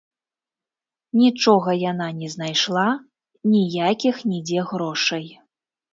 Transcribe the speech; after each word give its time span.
Нічога 1.23 1.75
яна 1.91 2.07
не 2.21 2.29
знайшла, 2.35 2.85
ніякіх 3.53 4.15
нідзе 4.31 4.61
грошай. 4.71 5.29